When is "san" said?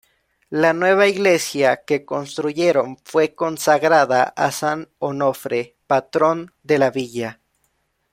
4.51-4.89